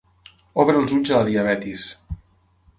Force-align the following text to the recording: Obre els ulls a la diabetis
Obre 0.63 0.79
els 0.85 0.95
ulls 0.97 1.13
a 1.17 1.21
la 1.21 1.29
diabetis 1.29 1.87